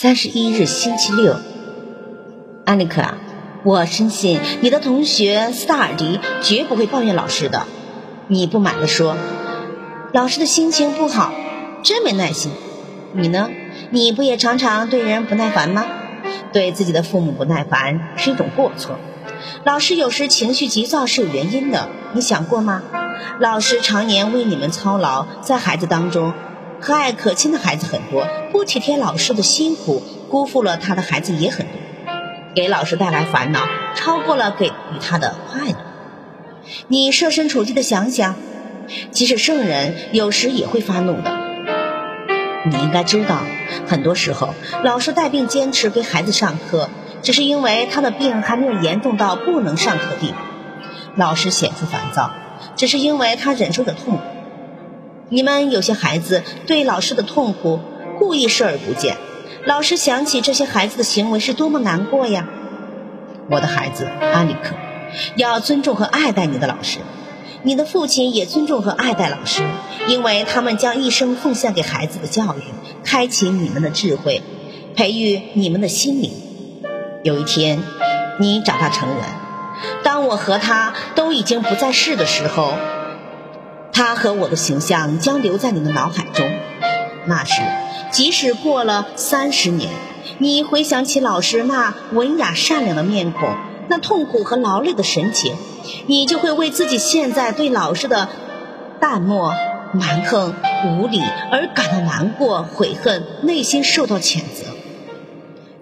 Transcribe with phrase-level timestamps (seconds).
[0.00, 1.34] 三十一日星期六，
[2.64, 3.18] 安利克啊，
[3.64, 7.66] 我深信你的同学斯塔尔迪绝不会抱怨老师的。
[8.28, 9.16] 你不满地说
[10.14, 11.32] ：“老师的心情不好，
[11.82, 12.52] 真没耐心。”
[13.12, 13.50] 你呢？
[13.90, 15.84] 你不也常常对人不耐烦吗？
[16.52, 19.00] 对自己的父母不耐烦是一种过错。
[19.64, 22.84] 老师有时情绪急躁是有原因的，你想过吗？
[23.40, 26.34] 老师常年为你们操劳，在孩子当中。
[26.80, 31.72] 和蔼可亲的孩子很多，不体贴老师的辛苦，辜负了他的孩子也很多，
[32.54, 33.60] 给老师带来烦恼，
[33.94, 35.76] 超过了给予他的快乐。
[36.86, 38.36] 你设身处地的想想，
[39.10, 41.36] 即使圣人有时也会发怒的。
[42.64, 43.38] 你应该知道，
[43.86, 46.90] 很多时候老师带病坚持给孩子上课，
[47.22, 50.34] 只是因为他的病还没有严重到不能上课地步。
[51.16, 52.30] 老师显出烦躁，
[52.76, 54.22] 只是因为他忍受着痛苦。
[55.30, 57.80] 你们有些孩子对老师的痛苦
[58.18, 59.18] 故意视而不见，
[59.66, 62.48] 老师想起这些孩子的行为是多么难过呀！
[63.50, 64.74] 我的孩子阿里克，
[65.36, 67.00] 要尊重和爱戴你的老师，
[67.62, 69.62] 你的父亲也尊重和爱戴老师，
[70.08, 72.62] 因为他们将一生奉献给孩子的教育，
[73.04, 74.42] 开启你们的智慧，
[74.96, 76.32] 培育你们的心灵。
[77.22, 77.82] 有一天，
[78.40, 79.18] 你长大成人，
[80.02, 82.72] 当我和他都已经不在世的时候。
[83.98, 86.48] 他和我的形象将留在你的脑海中。
[87.26, 87.62] 那时，
[88.12, 89.90] 即使过了三十年，
[90.38, 93.56] 你回想起老师那文雅善良的面孔，
[93.88, 95.56] 那痛苦和劳累的神情，
[96.06, 98.28] 你就会为自己现在对老师的
[99.00, 99.52] 淡漠、
[99.92, 100.54] 蛮横、
[100.86, 104.62] 无礼而感到难过、悔恨，内心受到谴责。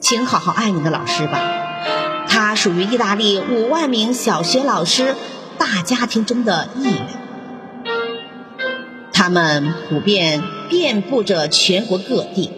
[0.00, 1.38] 请好好爱你的老师吧，
[2.26, 5.14] 他属于意大利五万名小学老师
[5.58, 7.15] 大家庭中的一员。
[9.26, 12.52] 他们普遍遍布着全国各地，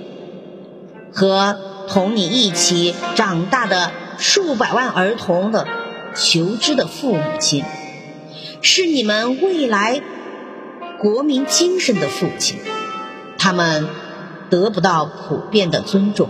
[1.15, 1.57] 和
[1.89, 5.67] 同你一起长大的数百万儿童的
[6.15, 7.65] 求知的父母亲，
[8.61, 10.03] 是你们未来
[10.99, 12.59] 国民精神的父亲。
[13.39, 13.89] 他们
[14.51, 16.29] 得不到普遍的尊重，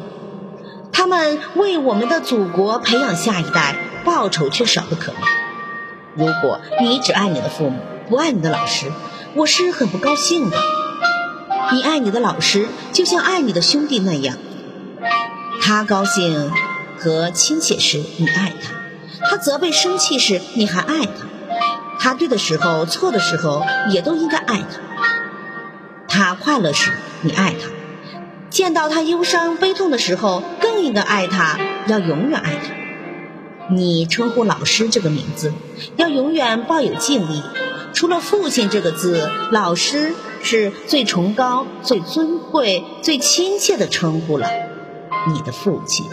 [0.92, 3.74] 他们为我们的祖国培养下一代，
[4.04, 5.16] 报酬却少得可怜。
[6.14, 8.86] 如果你只爱你的父母，不爱你的老师，
[9.38, 10.56] 我是很不高兴的。
[11.72, 14.36] 你爱你的老师，就像爱你的兄弟那样。
[15.60, 16.50] 他高兴
[16.98, 18.72] 和亲切时，你爱他；
[19.30, 21.12] 他责备生气时，你还爱他。
[22.00, 24.80] 他对的时候，错的时候，也都应该爱他。
[26.08, 27.70] 他快乐时，你爱他；
[28.50, 32.74] 见到他忧伤悲痛的时候，更应该爱他，要永远爱他。
[33.72, 35.52] 你称呼老师这个名字，
[35.94, 37.44] 要永远抱有敬意。
[37.98, 44.48] 除了父亲这个字，老师是最崇高、最尊贵、最亲切的称呼了。
[45.34, 46.06] 你的父亲。